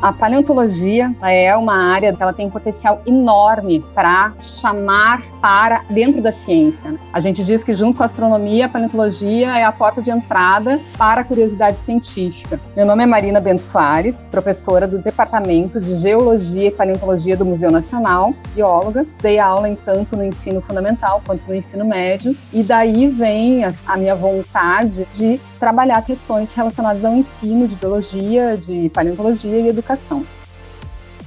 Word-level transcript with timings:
A 0.00 0.12
paleontologia 0.12 1.12
é 1.22 1.56
uma 1.56 1.92
área 1.92 2.12
que 2.12 2.22
ela 2.22 2.32
tem 2.32 2.46
um 2.46 2.50
potencial 2.50 3.02
enorme 3.04 3.84
para 3.96 4.32
chamar 4.38 5.24
para 5.40 5.82
dentro 5.90 6.22
da 6.22 6.30
ciência. 6.30 6.94
A 7.12 7.18
gente 7.18 7.42
diz 7.44 7.64
que 7.64 7.74
junto 7.74 7.96
com 7.96 8.04
a 8.04 8.06
astronomia, 8.06 8.66
a 8.66 8.68
paleontologia 8.68 9.58
é 9.58 9.64
a 9.64 9.72
porta 9.72 10.00
de 10.00 10.08
entrada 10.08 10.80
para 10.96 11.22
a 11.22 11.24
curiosidade 11.24 11.78
científica. 11.78 12.60
Meu 12.76 12.86
nome 12.86 13.02
é 13.02 13.06
Marina 13.06 13.40
Bento 13.40 13.62
Soares, 13.62 14.14
professora 14.30 14.86
do 14.86 14.98
Departamento 14.98 15.80
de 15.80 15.96
Geologia 15.96 16.68
e 16.68 16.70
Paleontologia 16.70 17.36
do 17.36 17.44
Museu 17.44 17.70
Nacional, 17.72 18.32
bióloga. 18.54 19.04
Dei 19.20 19.40
aula 19.40 19.68
em 19.68 19.74
tanto 19.74 20.16
no 20.16 20.24
ensino 20.24 20.60
fundamental 20.60 21.20
quanto 21.26 21.44
no 21.48 21.54
ensino 21.56 21.84
médio 21.84 22.36
e 22.52 22.62
daí 22.62 23.08
vem 23.08 23.64
a 23.64 23.96
minha 23.96 24.14
vontade 24.14 25.08
de 25.12 25.40
trabalhar 25.58 26.00
questões 26.02 26.48
relacionadas 26.54 27.04
ao 27.04 27.14
ensino 27.14 27.66
de 27.66 27.74
biologia, 27.74 28.56
de 28.56 28.88
paleontologia 28.90 29.58
e 29.58 29.68
educação. 29.68 30.24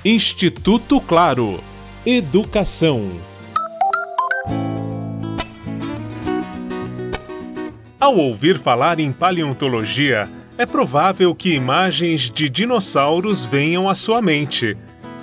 Instituto 0.04 1.00
Claro. 1.02 1.60
Educação. 2.06 3.12
Ao 8.00 8.18
ouvir 8.18 8.58
falar 8.58 9.00
em 9.00 9.12
paleontologia, 9.12 10.28
é 10.58 10.66
provável 10.66 11.36
que 11.36 11.54
imagens 11.54 12.30
de 12.30 12.50
dinossauros 12.50 13.46
venham 13.46 13.88
à 13.88 13.94
sua 13.94 14.22
mente. 14.22 14.76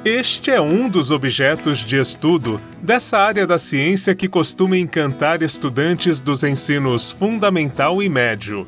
Este 0.04 0.52
é 0.52 0.60
um 0.60 0.88
dos 0.88 1.10
objetos 1.10 1.80
de 1.80 1.96
estudo 1.96 2.60
dessa 2.80 3.18
área 3.18 3.46
da 3.46 3.58
ciência 3.58 4.14
que 4.14 4.28
costuma 4.28 4.76
encantar 4.76 5.42
estudantes 5.42 6.20
dos 6.20 6.44
ensinos 6.44 7.10
fundamental 7.10 8.00
e 8.00 8.08
médio. 8.08 8.64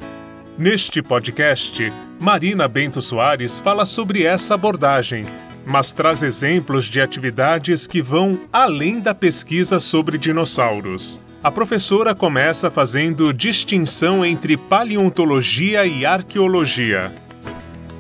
Neste 0.60 1.02
podcast, 1.02 1.91
Marina 2.20 2.68
Bento 2.68 3.01
Soares 3.01 3.59
fala 3.59 3.87
sobre 3.87 4.24
essa 4.24 4.56
abordagem, 4.56 5.24
mas 5.66 5.91
traz 5.91 6.23
exemplos 6.23 6.84
de 6.84 7.01
atividades 7.01 7.87
que 7.87 8.02
vão 8.02 8.38
além 8.52 9.01
da 9.01 9.15
pesquisa 9.15 9.80
sobre 9.80 10.18
dinossauros. 10.18 11.18
A 11.43 11.51
professora 11.51 12.15
começa 12.15 12.71
fazendo 12.71 13.32
distinção 13.32 14.23
entre 14.23 14.59
paleontologia 14.59 15.87
e 15.87 16.04
arqueologia. 16.04 17.10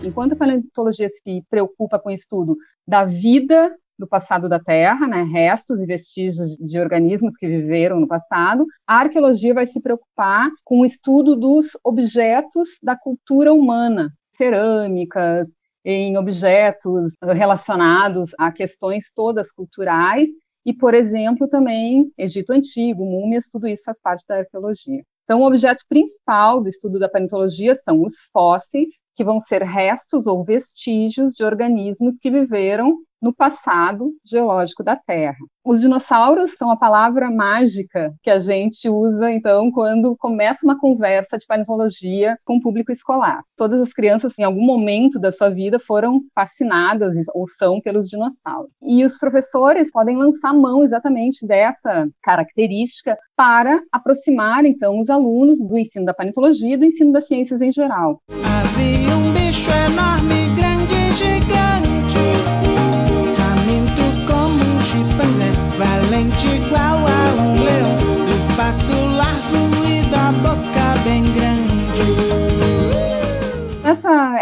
Enquanto 0.04 0.34
a 0.34 0.36
paleontologia 0.36 1.08
se 1.08 1.42
preocupa 1.48 1.98
com 1.98 2.10
o 2.10 2.12
estudo 2.12 2.58
da 2.86 3.06
vida 3.06 3.74
do 4.00 4.08
passado 4.08 4.48
da 4.48 4.58
Terra, 4.58 5.06
né, 5.06 5.22
restos 5.22 5.80
e 5.80 5.86
vestígios 5.86 6.56
de 6.56 6.80
organismos 6.80 7.36
que 7.36 7.46
viveram 7.46 8.00
no 8.00 8.08
passado, 8.08 8.66
a 8.86 8.96
arqueologia 8.96 9.54
vai 9.54 9.66
se 9.66 9.80
preocupar 9.80 10.50
com 10.64 10.80
o 10.80 10.84
estudo 10.84 11.36
dos 11.36 11.68
objetos 11.84 12.68
da 12.82 12.96
cultura 12.96 13.52
humana, 13.52 14.10
cerâmicas, 14.36 15.48
em 15.84 16.16
objetos 16.16 17.14
relacionados 17.22 18.30
a 18.38 18.50
questões 18.50 19.12
todas 19.14 19.52
culturais 19.52 20.28
e, 20.64 20.74
por 20.74 20.94
exemplo, 20.94 21.48
também 21.48 22.12
Egito 22.18 22.52
Antigo, 22.52 23.04
múmias, 23.04 23.48
tudo 23.48 23.66
isso 23.66 23.84
faz 23.84 24.00
parte 24.00 24.24
da 24.28 24.38
arqueologia. 24.38 25.02
Então, 25.24 25.42
o 25.42 25.46
objeto 25.46 25.84
principal 25.88 26.60
do 26.60 26.68
estudo 26.68 26.98
da 26.98 27.08
paleontologia 27.08 27.76
são 27.76 28.02
os 28.02 28.14
fósseis, 28.32 28.90
que 29.14 29.22
vão 29.22 29.40
ser 29.40 29.62
restos 29.62 30.26
ou 30.26 30.44
vestígios 30.44 31.34
de 31.34 31.44
organismos 31.44 32.16
que 32.20 32.30
viveram 32.30 32.98
no 33.20 33.34
passado 33.34 34.12
geológico 34.24 34.82
da 34.82 34.96
Terra. 34.96 35.36
Os 35.64 35.80
dinossauros 35.80 36.54
são 36.56 36.70
a 36.70 36.76
palavra 36.76 37.30
mágica 37.30 38.14
que 38.22 38.30
a 38.30 38.38
gente 38.38 38.88
usa, 38.88 39.30
então, 39.30 39.70
quando 39.70 40.16
começa 40.16 40.64
uma 40.64 40.78
conversa 40.78 41.36
de 41.36 41.46
paleontologia 41.46 42.38
com 42.44 42.56
o 42.56 42.60
público 42.60 42.90
escolar. 42.90 43.42
Todas 43.56 43.80
as 43.80 43.92
crianças, 43.92 44.38
em 44.38 44.42
algum 44.42 44.64
momento 44.64 45.18
da 45.18 45.30
sua 45.30 45.50
vida, 45.50 45.78
foram 45.78 46.22
fascinadas 46.34 47.14
ou 47.34 47.46
são 47.46 47.80
pelos 47.80 48.08
dinossauros. 48.08 48.70
E 48.82 49.04
os 49.04 49.18
professores 49.18 49.90
podem 49.90 50.16
lançar 50.16 50.54
mão 50.54 50.82
exatamente 50.82 51.46
dessa 51.46 52.08
característica 52.22 53.18
para 53.36 53.82
aproximar, 53.92 54.64
então, 54.64 54.98
os 54.98 55.10
alunos 55.10 55.58
do 55.62 55.76
ensino 55.76 56.06
da 56.06 56.14
paleontologia 56.14 56.74
e 56.74 56.76
do 56.78 56.84
ensino 56.84 57.12
das 57.12 57.26
ciências 57.26 57.60
em 57.60 57.70
geral. 57.70 58.20
Havia 58.30 59.16
um 59.16 59.32
bicho 59.32 59.70
enorme, 59.70 60.39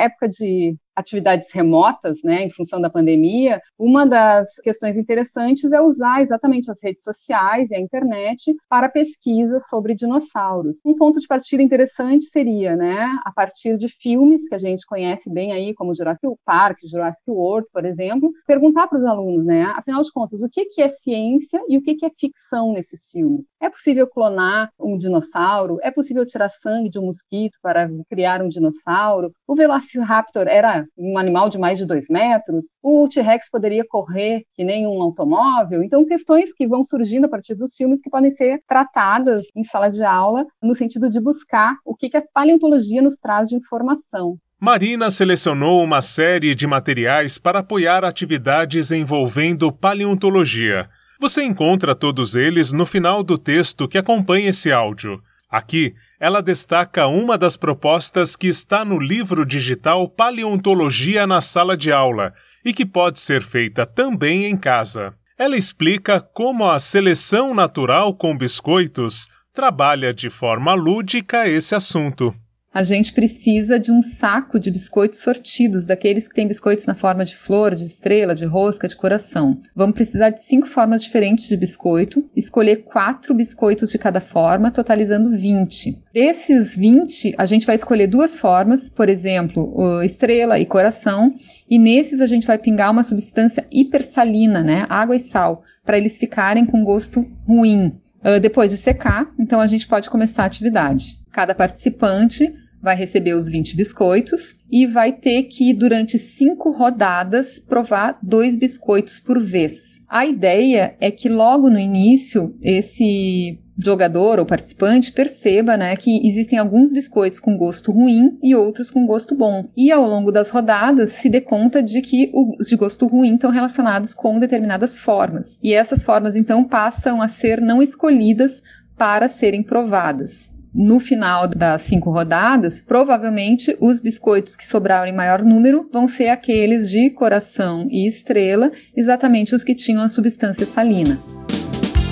I 0.08 0.17
de 0.28 0.76
atividades 0.98 1.48
remotas, 1.52 2.18
né, 2.24 2.42
em 2.42 2.50
função 2.50 2.80
da 2.80 2.90
pandemia, 2.90 3.60
uma 3.78 4.04
das 4.04 4.48
questões 4.64 4.96
interessantes 4.96 5.70
é 5.70 5.80
usar 5.80 6.20
exatamente 6.20 6.70
as 6.70 6.82
redes 6.82 7.04
sociais 7.04 7.70
e 7.70 7.74
a 7.74 7.80
internet 7.80 8.52
para 8.68 8.88
pesquisa 8.88 9.60
sobre 9.60 9.94
dinossauros. 9.94 10.78
Um 10.84 10.96
ponto 10.96 11.20
de 11.20 11.26
partida 11.28 11.62
interessante 11.62 12.24
seria, 12.24 12.74
né, 12.74 13.16
a 13.24 13.32
partir 13.32 13.76
de 13.76 13.88
filmes 13.88 14.48
que 14.48 14.54
a 14.54 14.58
gente 14.58 14.84
conhece 14.86 15.30
bem 15.32 15.52
aí, 15.52 15.72
como 15.72 15.94
Jurassic 15.94 16.26
Park, 16.44 16.78
Jurassic 16.84 17.30
World, 17.30 17.68
por 17.72 17.84
exemplo, 17.84 18.32
perguntar 18.44 18.88
para 18.88 18.98
os 18.98 19.04
alunos, 19.04 19.44
né, 19.46 19.62
afinal 19.76 20.02
de 20.02 20.10
contas, 20.12 20.42
o 20.42 20.48
que, 20.48 20.64
que 20.64 20.82
é 20.82 20.88
ciência 20.88 21.60
e 21.68 21.78
o 21.78 21.82
que, 21.82 21.94
que 21.94 22.06
é 22.06 22.10
ficção 22.10 22.72
nesses 22.72 23.08
filmes? 23.08 23.46
É 23.60 23.70
possível 23.70 24.06
clonar 24.08 24.70
um 24.80 24.98
dinossauro? 24.98 25.78
É 25.82 25.92
possível 25.92 26.26
tirar 26.26 26.48
sangue 26.48 26.90
de 26.90 26.98
um 26.98 27.06
mosquito 27.06 27.56
para 27.62 27.88
criar 28.10 28.42
um 28.42 28.48
dinossauro? 28.48 29.30
O 29.46 29.54
Velociraptor 29.54 30.17
era 30.46 30.86
um 30.96 31.18
animal 31.18 31.48
de 31.48 31.58
mais 31.58 31.78
de 31.78 31.86
dois 31.86 32.06
metros, 32.08 32.66
o 32.82 33.08
T-Rex 33.08 33.50
poderia 33.50 33.84
correr 33.86 34.44
que 34.54 34.64
nem 34.64 34.86
um 34.86 35.02
automóvel. 35.02 35.82
Então, 35.82 36.04
questões 36.04 36.52
que 36.52 36.66
vão 36.66 36.84
surgindo 36.84 37.26
a 37.26 37.28
partir 37.28 37.54
dos 37.54 37.74
filmes 37.74 38.00
que 38.02 38.10
podem 38.10 38.30
ser 38.30 38.60
tratadas 38.66 39.46
em 39.56 39.64
sala 39.64 39.88
de 39.88 40.04
aula, 40.04 40.44
no 40.62 40.74
sentido 40.74 41.08
de 41.08 41.20
buscar 41.20 41.76
o 41.84 41.94
que, 41.94 42.08
que 42.08 42.16
a 42.16 42.24
paleontologia 42.32 43.02
nos 43.02 43.16
traz 43.16 43.48
de 43.48 43.56
informação. 43.56 44.36
Marina 44.60 45.08
selecionou 45.10 45.84
uma 45.84 46.02
série 46.02 46.52
de 46.52 46.66
materiais 46.66 47.38
para 47.38 47.60
apoiar 47.60 48.04
atividades 48.04 48.90
envolvendo 48.90 49.70
paleontologia. 49.70 50.88
Você 51.20 51.44
encontra 51.44 51.94
todos 51.94 52.34
eles 52.34 52.72
no 52.72 52.84
final 52.84 53.22
do 53.22 53.38
texto 53.38 53.86
que 53.86 53.98
acompanha 53.98 54.50
esse 54.50 54.72
áudio. 54.72 55.20
Aqui, 55.48 55.94
ela 56.20 56.42
destaca 56.42 57.06
uma 57.06 57.38
das 57.38 57.56
propostas 57.56 58.34
que 58.34 58.48
está 58.48 58.84
no 58.84 58.98
livro 58.98 59.46
digital 59.46 60.08
Paleontologia 60.08 61.26
na 61.26 61.40
Sala 61.40 61.76
de 61.76 61.92
Aula 61.92 62.34
e 62.64 62.72
que 62.72 62.84
pode 62.84 63.20
ser 63.20 63.42
feita 63.42 63.86
também 63.86 64.46
em 64.46 64.56
casa. 64.56 65.14
Ela 65.38 65.56
explica 65.56 66.20
como 66.20 66.68
a 66.68 66.78
seleção 66.78 67.54
natural 67.54 68.14
com 68.14 68.36
biscoitos 68.36 69.28
trabalha 69.52 70.12
de 70.12 70.28
forma 70.28 70.74
lúdica 70.74 71.48
esse 71.48 71.74
assunto 71.74 72.34
a 72.72 72.82
gente 72.82 73.12
precisa 73.12 73.78
de 73.78 73.90
um 73.90 74.02
saco 74.02 74.58
de 74.58 74.70
biscoitos 74.70 75.20
sortidos, 75.20 75.86
daqueles 75.86 76.28
que 76.28 76.34
têm 76.34 76.46
biscoitos 76.46 76.86
na 76.86 76.94
forma 76.94 77.24
de 77.24 77.34
flor, 77.34 77.74
de 77.74 77.84
estrela, 77.84 78.34
de 78.34 78.44
rosca, 78.44 78.86
de 78.86 78.96
coração. 78.96 79.58
Vamos 79.74 79.94
precisar 79.94 80.30
de 80.30 80.40
cinco 80.40 80.66
formas 80.66 81.02
diferentes 81.02 81.48
de 81.48 81.56
biscoito, 81.56 82.28
escolher 82.36 82.84
quatro 82.84 83.34
biscoitos 83.34 83.90
de 83.90 83.98
cada 83.98 84.20
forma, 84.20 84.70
totalizando 84.70 85.30
20. 85.30 86.02
Desses 86.12 86.76
20, 86.76 87.34
a 87.38 87.46
gente 87.46 87.66
vai 87.66 87.74
escolher 87.74 88.06
duas 88.06 88.36
formas, 88.36 88.88
por 88.88 89.08
exemplo, 89.08 90.02
estrela 90.02 90.58
e 90.58 90.66
coração, 90.66 91.34
e 91.68 91.78
nesses 91.78 92.20
a 92.20 92.26
gente 92.26 92.46
vai 92.46 92.58
pingar 92.58 92.90
uma 92.90 93.02
substância 93.02 93.66
hipersalina, 93.72 94.62
né, 94.62 94.84
água 94.88 95.16
e 95.16 95.20
sal, 95.20 95.62
para 95.84 95.96
eles 95.96 96.18
ficarem 96.18 96.66
com 96.66 96.84
gosto 96.84 97.26
ruim. 97.46 97.98
Uh, 98.18 98.40
depois 98.40 98.70
de 98.72 98.76
secar, 98.76 99.32
então 99.38 99.60
a 99.60 99.66
gente 99.68 99.86
pode 99.86 100.10
começar 100.10 100.42
a 100.42 100.46
atividade. 100.46 101.17
Cada 101.32 101.54
participante 101.54 102.52
vai 102.80 102.96
receber 102.96 103.34
os 103.34 103.48
20 103.48 103.76
biscoitos 103.76 104.54
e 104.70 104.86
vai 104.86 105.12
ter 105.12 105.44
que, 105.44 105.72
durante 105.72 106.18
cinco 106.18 106.70
rodadas, 106.70 107.58
provar 107.58 108.18
dois 108.22 108.54
biscoitos 108.54 109.20
por 109.20 109.42
vez. 109.42 110.02
A 110.08 110.24
ideia 110.24 110.96
é 111.00 111.10
que 111.10 111.28
logo 111.28 111.68
no 111.68 111.78
início, 111.78 112.54
esse 112.62 113.58
jogador 113.80 114.40
ou 114.40 114.46
participante 114.46 115.12
perceba 115.12 115.76
né, 115.76 115.94
que 115.96 116.26
existem 116.26 116.58
alguns 116.58 116.92
biscoitos 116.92 117.38
com 117.38 117.56
gosto 117.56 117.92
ruim 117.92 118.36
e 118.42 118.54
outros 118.54 118.90
com 118.90 119.06
gosto 119.06 119.36
bom. 119.36 119.68
E 119.76 119.92
ao 119.92 120.08
longo 120.08 120.32
das 120.32 120.50
rodadas 120.50 121.10
se 121.10 121.28
dê 121.28 121.40
conta 121.40 121.82
de 121.82 122.00
que 122.00 122.32
os 122.58 122.66
de 122.66 122.76
gosto 122.76 123.06
ruim 123.06 123.34
estão 123.34 123.50
relacionados 123.50 124.14
com 124.14 124.38
determinadas 124.40 124.96
formas. 124.96 125.58
E 125.62 125.74
essas 125.74 126.02
formas 126.02 126.34
então 126.34 126.64
passam 126.64 127.22
a 127.22 127.28
ser 127.28 127.60
não 127.60 127.80
escolhidas 127.80 128.62
para 128.96 129.28
serem 129.28 129.62
provadas 129.62 130.57
no 130.74 131.00
final 131.00 131.46
das 131.46 131.82
cinco 131.82 132.10
rodadas, 132.10 132.80
provavelmente 132.80 133.76
os 133.80 134.00
biscoitos 134.00 134.56
que 134.56 134.66
sobraram 134.66 135.08
em 135.08 135.14
maior 135.14 135.42
número 135.42 135.88
vão 135.92 136.06
ser 136.06 136.28
aqueles 136.28 136.90
de 136.90 137.10
coração 137.10 137.86
e 137.90 138.06
estrela, 138.06 138.70
exatamente 138.96 139.54
os 139.54 139.64
que 139.64 139.74
tinham 139.74 140.02
a 140.02 140.08
substância 140.08 140.66
salina. 140.66 141.18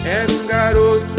Era 0.06 0.32
um 0.32 0.46
garoto 0.46 1.14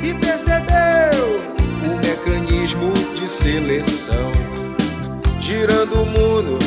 que 0.00 0.14
percebeu 0.14 1.40
o 1.84 1.96
mecanismo 1.96 2.92
de 3.14 3.28
seleção, 3.28 4.30
girando 5.40 6.02
o 6.02 6.06
mundo, 6.06 6.58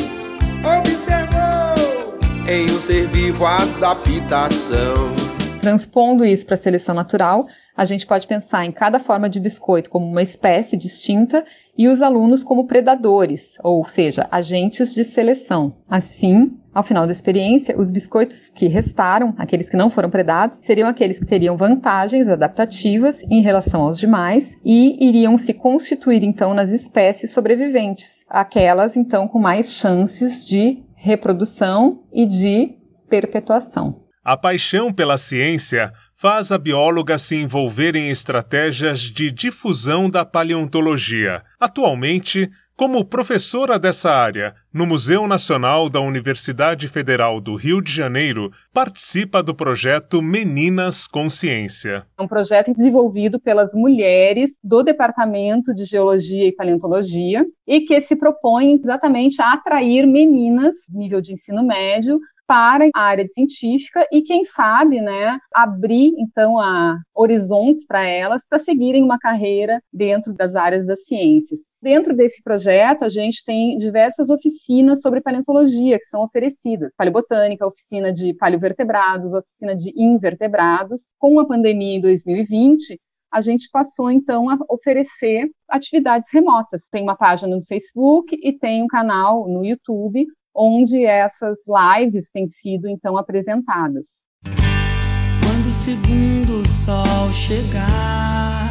observou 0.78 2.18
em 2.48 2.64
um 2.70 2.80
ser 2.80 3.06
vivo 3.08 3.46
a 3.46 3.62
adaptação. 3.62 5.14
Transpondo 5.60 6.24
isso 6.24 6.44
para 6.44 6.56
a 6.56 6.58
seleção 6.58 6.94
natural, 6.94 7.46
a 7.76 7.84
gente 7.84 8.06
pode 8.06 8.26
pensar 8.26 8.64
em 8.64 8.72
cada 8.72 8.98
forma 8.98 9.28
de 9.28 9.40
biscoito 9.40 9.90
como 9.90 10.06
uma 10.06 10.22
espécie 10.22 10.76
distinta 10.76 11.44
e 11.76 11.88
os 11.88 12.00
alunos 12.00 12.44
como 12.44 12.66
predadores, 12.66 13.54
ou 13.62 13.84
seja, 13.84 14.28
agentes 14.30 14.94
de 14.94 15.02
seleção. 15.02 15.74
Assim, 15.88 16.56
ao 16.72 16.84
final 16.84 17.04
da 17.04 17.12
experiência, 17.12 17.76
os 17.76 17.90
biscoitos 17.90 18.48
que 18.54 18.68
restaram, 18.68 19.34
aqueles 19.36 19.68
que 19.68 19.76
não 19.76 19.90
foram 19.90 20.08
predados, 20.08 20.58
seriam 20.58 20.88
aqueles 20.88 21.18
que 21.18 21.26
teriam 21.26 21.56
vantagens 21.56 22.28
adaptativas 22.28 23.22
em 23.24 23.42
relação 23.42 23.82
aos 23.82 23.98
demais 23.98 24.56
e 24.64 25.04
iriam 25.04 25.36
se 25.36 25.52
constituir 25.52 26.22
então 26.22 26.54
nas 26.54 26.70
espécies 26.70 27.32
sobreviventes, 27.32 28.24
aquelas 28.28 28.96
então 28.96 29.26
com 29.26 29.40
mais 29.40 29.72
chances 29.72 30.46
de 30.46 30.82
reprodução 30.94 32.02
e 32.12 32.24
de 32.24 32.76
perpetuação. 33.10 34.04
A 34.24 34.38
paixão 34.38 34.90
pela 34.90 35.18
ciência 35.18 35.92
faz 36.14 36.52
a 36.52 36.58
bióloga 36.58 37.18
se 37.18 37.36
envolver 37.36 37.96
em 37.96 38.08
estratégias 38.08 39.00
de 39.00 39.30
difusão 39.30 40.08
da 40.08 40.24
paleontologia. 40.24 41.42
Atualmente, 41.58 42.50
como 42.76 43.04
professora 43.04 43.78
dessa 43.78 44.10
área 44.10 44.52
no 44.72 44.84
Museu 44.84 45.28
Nacional 45.28 45.88
da 45.88 46.00
Universidade 46.00 46.88
Federal 46.88 47.40
do 47.40 47.54
Rio 47.54 47.80
de 47.80 47.92
Janeiro, 47.92 48.50
participa 48.72 49.44
do 49.44 49.54
projeto 49.54 50.20
Meninas 50.20 51.06
Consciência. 51.06 52.04
É 52.18 52.22
um 52.22 52.26
projeto 52.26 52.72
desenvolvido 52.72 53.38
pelas 53.38 53.72
mulheres 53.72 54.58
do 54.62 54.82
Departamento 54.82 55.72
de 55.72 55.84
Geologia 55.84 56.48
e 56.48 56.52
Paleontologia 56.52 57.46
e 57.64 57.82
que 57.82 58.00
se 58.00 58.16
propõe 58.16 58.74
exatamente 58.74 59.40
a 59.40 59.52
atrair 59.52 60.04
meninas, 60.04 60.74
nível 60.92 61.20
de 61.20 61.32
ensino 61.32 61.62
médio, 61.62 62.18
para 62.46 62.88
a 62.94 63.00
área 63.00 63.26
científica 63.28 64.06
e, 64.12 64.22
quem 64.22 64.44
sabe, 64.44 65.00
né, 65.00 65.38
abrir, 65.52 66.12
então, 66.18 66.58
a 66.58 66.98
horizontes 67.14 67.86
para 67.86 68.04
elas 68.04 68.44
para 68.48 68.58
seguirem 68.58 69.02
uma 69.02 69.18
carreira 69.18 69.80
dentro 69.92 70.32
das 70.32 70.54
áreas 70.54 70.86
das 70.86 71.04
ciências. 71.04 71.60
Dentro 71.80 72.16
desse 72.16 72.42
projeto, 72.42 73.04
a 73.04 73.08
gente 73.08 73.44
tem 73.44 73.76
diversas 73.76 74.30
oficinas 74.30 75.02
sobre 75.02 75.20
paleontologia 75.20 75.98
que 75.98 76.06
são 76.06 76.22
oferecidas. 76.22 76.90
Paleobotânica, 76.96 77.66
oficina 77.66 78.12
de 78.12 78.32
paleovertebrados, 78.34 79.34
oficina 79.34 79.76
de 79.76 79.92
invertebrados. 79.94 81.02
Com 81.18 81.38
a 81.38 81.46
pandemia 81.46 81.96
em 81.96 82.00
2020, 82.00 82.98
a 83.30 83.40
gente 83.40 83.68
passou 83.70 84.10
então 84.10 84.48
a 84.48 84.56
oferecer 84.68 85.50
atividades 85.68 86.30
remotas. 86.32 86.88
Tem 86.88 87.02
uma 87.02 87.16
página 87.16 87.54
no 87.54 87.64
Facebook 87.64 88.34
e 88.40 88.52
tem 88.52 88.82
um 88.82 88.86
canal 88.86 89.48
no 89.48 89.64
YouTube 89.64 90.26
onde 90.54 91.04
essas 91.04 91.58
lives 91.66 92.30
têm 92.30 92.46
sido 92.46 92.88
então 92.88 93.16
apresentadas. 93.16 94.24
Quando 94.44 95.68
o 95.68 95.72
segundo 95.72 96.68
sol 96.84 97.32
chegar 97.32 98.68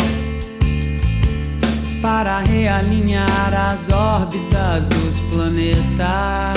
para 2.02 2.40
realinhar 2.40 3.54
as 3.72 3.92
órbitas 3.92 4.88
dos 4.88 5.20
planetas. 5.32 6.54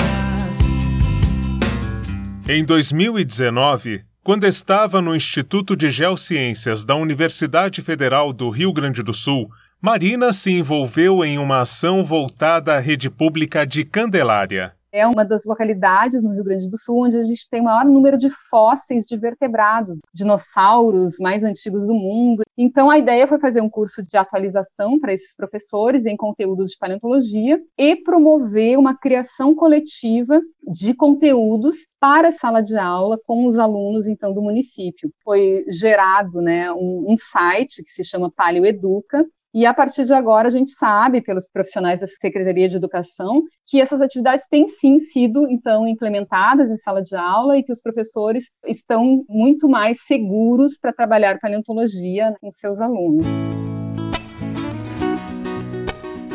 Em 2.49 2.63
2019, 2.63 4.05
quando 4.23 4.45
estava 4.45 5.01
no 5.01 5.15
Instituto 5.15 5.75
de 5.75 5.89
Geociências 5.89 6.85
da 6.85 6.95
Universidade 6.95 7.81
Federal 7.81 8.31
do 8.31 8.49
Rio 8.49 8.71
Grande 8.71 9.03
do 9.03 9.13
Sul, 9.13 9.49
Marina 9.81 10.33
se 10.33 10.51
envolveu 10.51 11.23
em 11.23 11.37
uma 11.37 11.61
ação 11.61 12.03
voltada 12.03 12.75
à 12.75 12.79
rede 12.79 13.09
pública 13.09 13.65
de 13.65 13.85
Candelária 13.85 14.76
é 14.91 15.05
uma 15.05 15.23
das 15.23 15.45
localidades 15.45 16.21
no 16.23 16.33
Rio 16.33 16.43
Grande 16.43 16.69
do 16.69 16.77
Sul 16.77 17.05
onde 17.05 17.17
a 17.17 17.23
gente 17.23 17.47
tem 17.49 17.61
o 17.61 17.65
maior 17.65 17.85
número 17.85 18.17
de 18.17 18.29
fósseis 18.49 19.05
de 19.05 19.17
vertebrados, 19.17 19.99
dinossauros 20.13 21.17
mais 21.19 21.43
antigos 21.43 21.87
do 21.87 21.93
mundo. 21.93 22.43
Então 22.57 22.89
a 22.89 22.97
ideia 22.97 23.27
foi 23.27 23.39
fazer 23.39 23.61
um 23.61 23.69
curso 23.69 24.01
de 24.03 24.17
atualização 24.17 24.99
para 24.99 25.13
esses 25.13 25.35
professores 25.35 26.05
em 26.05 26.17
conteúdos 26.17 26.71
de 26.71 26.77
paleontologia 26.77 27.61
e 27.77 27.95
promover 27.95 28.77
uma 28.77 28.97
criação 28.97 29.53
coletiva 29.53 30.41
de 30.67 30.93
conteúdos 30.93 31.75
para 31.99 32.29
a 32.29 32.31
sala 32.31 32.61
de 32.61 32.77
aula 32.77 33.19
com 33.25 33.45
os 33.45 33.57
alunos 33.57 34.07
então 34.07 34.33
do 34.33 34.41
município. 34.41 35.11
Foi 35.23 35.65
gerado, 35.69 36.41
né, 36.41 36.71
um, 36.71 37.11
um 37.11 37.15
site 37.17 37.83
que 37.83 37.89
se 37.89 38.03
chama 38.03 38.31
Paleoeduca, 38.31 39.25
e 39.59 39.65
a 39.65 39.73
partir 39.73 40.05
de 40.05 40.13
agora, 40.13 40.49
a 40.49 40.51
gente 40.51 40.69
sabe, 40.69 41.19
pelos 41.19 41.47
profissionais 41.51 41.99
da 41.99 42.05
Secretaria 42.05 42.69
de 42.69 42.75
Educação, 42.75 43.41
que 43.65 43.81
essas 43.81 44.01
atividades 44.01 44.45
têm 44.51 44.67
sim 44.67 44.99
sido, 44.99 45.49
então, 45.49 45.87
implementadas 45.87 46.69
em 46.69 46.77
sala 46.77 47.01
de 47.01 47.15
aula 47.15 47.57
e 47.57 47.63
que 47.63 47.71
os 47.71 47.81
professores 47.81 48.43
estão 48.67 49.25
muito 49.27 49.67
mais 49.67 49.97
seguros 50.05 50.77
para 50.79 50.93
trabalhar 50.93 51.39
paleontologia 51.39 52.35
com 52.39 52.51
seus 52.51 52.79
alunos. 52.79 53.25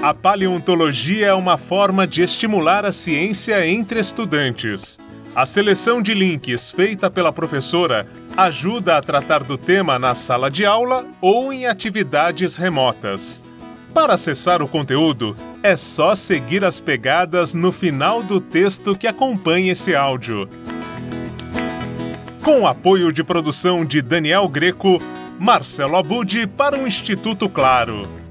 A 0.02 0.12
paleontologia 0.12 1.28
é 1.28 1.32
uma 1.32 1.56
forma 1.56 2.08
de 2.08 2.24
estimular 2.24 2.84
a 2.84 2.90
ciência 2.90 3.64
entre 3.64 4.00
estudantes. 4.00 4.98
A 5.32 5.46
seleção 5.46 6.02
de 6.02 6.12
links 6.12 6.72
feita 6.72 7.08
pela 7.08 7.32
professora 7.32 8.04
ajuda 8.36 8.96
a 8.96 9.02
tratar 9.02 9.42
do 9.44 9.58
tema 9.58 9.98
na 9.98 10.14
sala 10.14 10.50
de 10.50 10.64
aula 10.64 11.06
ou 11.20 11.52
em 11.52 11.66
atividades 11.66 12.56
remotas. 12.56 13.44
Para 13.92 14.14
acessar 14.14 14.62
o 14.62 14.68
conteúdo, 14.68 15.36
é 15.62 15.76
só 15.76 16.14
seguir 16.14 16.64
as 16.64 16.80
pegadas 16.80 17.52
no 17.52 17.70
final 17.70 18.22
do 18.22 18.40
texto 18.40 18.96
que 18.96 19.06
acompanha 19.06 19.72
esse 19.72 19.94
áudio. 19.94 20.48
Com 22.42 22.66
apoio 22.66 23.12
de 23.12 23.22
produção 23.22 23.84
de 23.84 24.00
Daniel 24.00 24.48
Greco, 24.48 25.00
Marcelo 25.38 25.96
Abud 25.96 26.46
para 26.56 26.78
o 26.78 26.86
Instituto 26.86 27.48
Claro. 27.48 28.21